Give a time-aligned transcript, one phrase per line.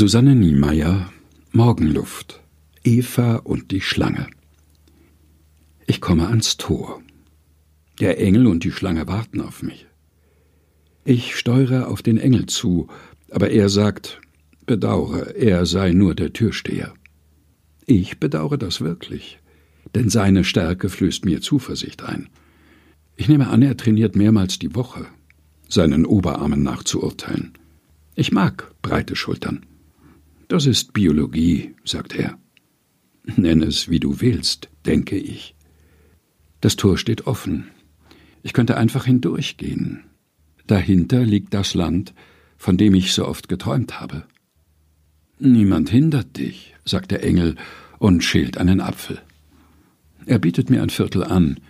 [0.00, 1.10] Susanne Niemeyer
[1.50, 2.40] Morgenluft
[2.84, 4.28] Eva und die Schlange
[5.88, 7.02] Ich komme ans Tor.
[7.98, 9.88] Der Engel und die Schlange warten auf mich.
[11.04, 12.86] Ich steuere auf den Engel zu,
[13.32, 14.20] aber er sagt,
[14.66, 16.94] bedauere, er sei nur der Türsteher.
[17.84, 19.40] Ich bedauere das wirklich,
[19.96, 22.28] denn seine Stärke flößt mir Zuversicht ein.
[23.16, 25.06] Ich nehme an, er trainiert mehrmals die Woche,
[25.68, 27.54] seinen Oberarmen nachzuurteilen.
[28.14, 29.64] Ich mag breite Schultern.
[30.48, 32.38] Das ist Biologie, sagt er.
[33.36, 35.54] Nenn es, wie du willst, denke ich.
[36.62, 37.68] Das Tor steht offen.
[38.42, 40.04] Ich könnte einfach hindurchgehen.
[40.66, 42.14] Dahinter liegt das Land,
[42.56, 44.24] von dem ich so oft geträumt habe.
[45.38, 47.56] Niemand hindert dich, sagt der Engel
[47.98, 49.20] und schält einen Apfel.
[50.24, 51.60] Er bietet mir ein Viertel an.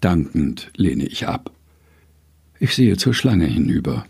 [0.00, 1.52] Dankend lehne ich ab.
[2.58, 4.04] Ich sehe zur Schlange hinüber.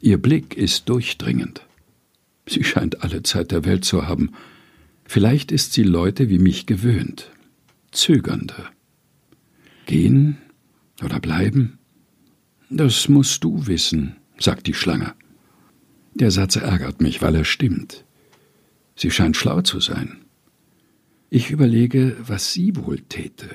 [0.00, 1.65] Ihr Blick ist durchdringend.
[2.48, 4.30] Sie scheint alle Zeit der Welt zu haben.
[5.04, 7.30] Vielleicht ist sie Leute wie mich gewöhnt.
[7.90, 8.66] Zögernde.
[9.86, 10.38] Gehen
[11.02, 11.78] oder bleiben?
[12.70, 15.14] Das musst du wissen, sagt die Schlange.
[16.14, 18.04] Der Satz ärgert mich, weil er stimmt.
[18.96, 20.24] Sie scheint schlau zu sein.
[21.30, 23.50] Ich überlege, was sie wohl täte.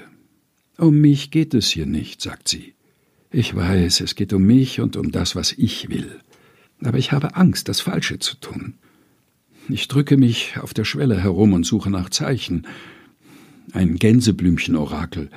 [0.78, 2.74] Um mich geht es hier nicht, sagt sie.
[3.32, 6.20] Ich weiß, es geht um mich und um das, was ich will
[6.84, 8.76] aber ich habe Angst, das Falsche zu tun.
[9.70, 12.68] Ich drücke mich auf der Schwelle herum und suche nach Zeichen.
[13.74, 15.30] Ein Gänseblümchen-Orakel.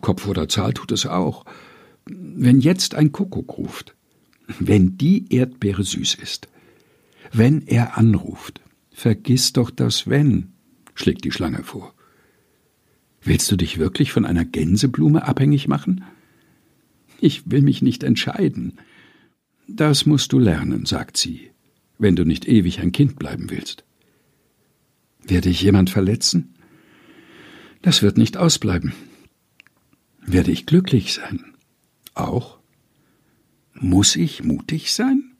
[0.00, 1.44] Kopf oder Zahl tut es auch.
[2.06, 3.94] Wenn jetzt ein Kuckuck ruft,
[4.58, 6.48] wenn die Erdbeere süß ist,
[7.32, 8.60] wenn er anruft,
[8.92, 10.52] vergiss doch das Wenn,
[10.94, 11.94] schlägt die Schlange vor.
[13.20, 16.04] Willst du dich wirklich von einer Gänseblume abhängig machen?
[17.20, 18.78] Ich will mich nicht entscheiden.
[19.70, 21.50] Das musst du lernen, sagt sie,
[21.98, 23.84] wenn du nicht ewig ein Kind bleiben willst.
[25.22, 26.54] Werde ich jemand verletzen?
[27.82, 28.94] Das wird nicht ausbleiben.
[30.22, 31.54] Werde ich glücklich sein?
[32.14, 32.58] Auch?
[33.74, 35.36] Muss ich mutig sein?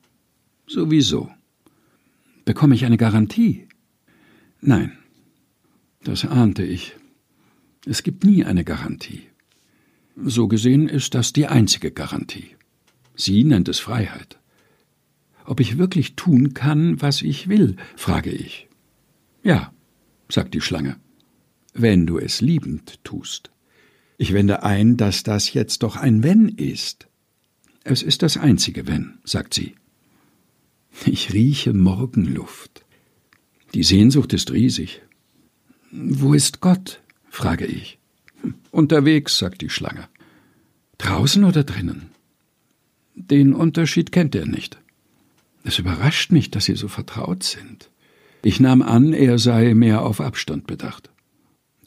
[0.66, 1.30] Sowieso.
[2.44, 3.66] Bekomme ich eine Garantie?
[4.60, 4.92] Nein,
[6.04, 6.96] das ahnte ich.
[7.86, 9.22] Es gibt nie eine Garantie.
[10.16, 12.57] So gesehen ist das die einzige Garantie.
[13.18, 14.38] Sie nennt es Freiheit.
[15.44, 18.68] Ob ich wirklich tun kann, was ich will, frage ich.
[19.42, 19.72] Ja,
[20.28, 20.96] sagt die Schlange,
[21.74, 23.50] wenn du es liebend tust.
[24.18, 27.08] Ich wende ein, dass das jetzt doch ein Wenn ist.
[27.82, 29.74] Es ist das einzige Wenn, sagt sie.
[31.04, 32.84] Ich rieche Morgenluft.
[33.74, 35.02] Die Sehnsucht ist riesig.
[35.90, 37.00] Wo ist Gott?
[37.30, 37.98] frage ich.
[38.70, 40.08] Unterwegs, sagt die Schlange.
[40.98, 42.10] Draußen oder drinnen?
[43.18, 44.78] Den Unterschied kennt er nicht.
[45.64, 47.90] Es überrascht mich, dass Sie so vertraut sind.
[48.42, 51.10] Ich nahm an, er sei mehr auf Abstand bedacht.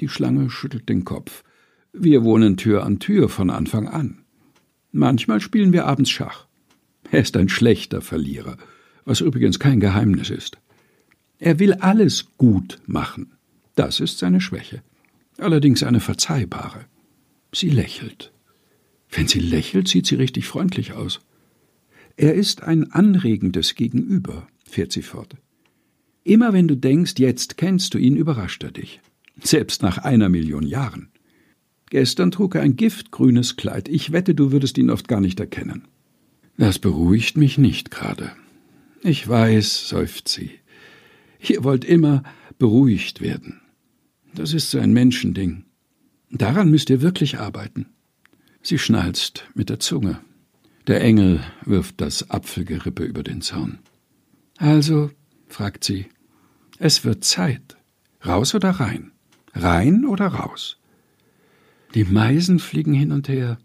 [0.02, 1.44] Die Schlange schüttelt den Kopf.
[1.94, 4.19] Wir wohnen Tür an Tür von Anfang an.
[4.92, 6.47] Manchmal spielen wir abends Schach.
[7.09, 8.58] Er ist ein schlechter Verlierer,
[9.06, 10.58] was übrigens kein Geheimnis ist.
[11.40, 13.31] Er will alles gut machen.
[13.75, 14.84] Das ist seine Schwäche.
[15.38, 16.86] Allerdings eine verzeihbare.
[17.53, 18.31] Sie lächelt.
[19.12, 21.20] Wenn sie lächelt, sieht sie richtig freundlich aus.
[22.16, 25.36] Er ist ein anregendes Gegenüber, fährt sie fort.
[26.24, 29.02] Immer wenn du denkst, jetzt kennst du ihn, überrascht er dich.
[29.42, 31.10] Selbst nach einer Million Jahren.
[31.90, 33.90] Gestern trug er ein giftgrünes Kleid.
[33.90, 35.88] Ich wette, du würdest ihn oft gar nicht erkennen.
[36.58, 38.32] Das beruhigt mich nicht gerade.
[39.04, 40.52] Ich weiß, seufzt sie.
[41.40, 42.24] Ihr wollt immer
[42.60, 43.62] beruhigt werden.
[44.36, 45.66] Das ist so ein Menschending.
[46.30, 47.88] Daran müsst ihr wirklich arbeiten.
[48.62, 50.20] Sie schnalzt mit der Zunge.
[50.88, 53.80] Der Engel wirft das Apfelgerippe über den Zaun.
[54.58, 55.12] Also,
[55.48, 56.08] fragt sie,
[56.78, 57.78] es wird Zeit.
[58.26, 59.12] Raus oder rein?
[59.54, 60.78] Rein oder raus?
[61.94, 63.58] Die Meisen fliegen hin und her.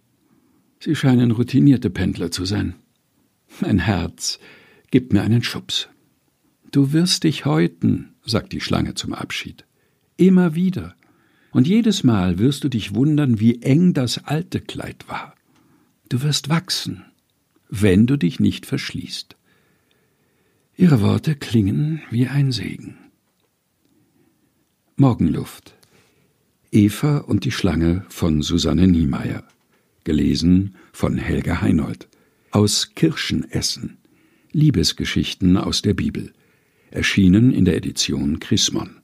[0.80, 2.74] Sie scheinen routinierte Pendler zu sein.
[3.60, 4.38] Mein Herz
[4.90, 5.88] gibt mir einen Schubs.
[6.70, 9.64] Du wirst dich häuten, sagt die Schlange zum Abschied.
[10.16, 10.94] Immer wieder.
[11.56, 15.34] Und jedes Mal wirst du dich wundern, wie eng das alte Kleid war.
[16.10, 17.06] Du wirst wachsen,
[17.70, 19.36] wenn du dich nicht verschließt.
[20.76, 22.98] Ihre Worte klingen wie ein Segen.
[24.96, 25.74] Morgenluft.
[26.72, 29.42] Eva und die Schlange von Susanne Niemeyer.
[30.04, 32.06] Gelesen von Helga Heinold.
[32.50, 33.96] Aus Kirschenessen.
[34.52, 36.34] Liebesgeschichten aus der Bibel.
[36.90, 39.00] Erschienen in der Edition Chrismon.